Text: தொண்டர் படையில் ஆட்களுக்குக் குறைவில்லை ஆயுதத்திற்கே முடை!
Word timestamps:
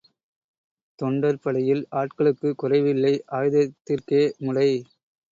தொண்டர் 0.99 1.37
படையில் 1.39 1.83
ஆட்களுக்குக் 1.91 2.57
குறைவில்லை 2.57 3.11
ஆயுதத்திற்கே 3.31 4.23
முடை! 4.37 4.67